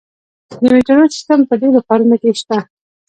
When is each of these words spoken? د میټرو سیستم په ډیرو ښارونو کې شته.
د 0.49 0.51
میټرو 0.73 1.05
سیستم 1.15 1.39
په 1.49 1.53
ډیرو 1.61 1.79
ښارونو 1.87 2.15
کې 2.21 2.31
شته. 2.41 2.57